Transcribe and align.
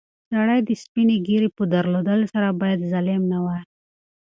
سړی 0.31 0.59
د 0.63 0.69
سپینې 0.83 1.15
ږیرې 1.27 1.49
په 1.57 1.63
درلودلو 1.73 2.27
سره 2.33 2.57
باید 2.61 2.87
ظالم 2.91 3.21
نه 3.31 3.39
وای. 3.45 3.63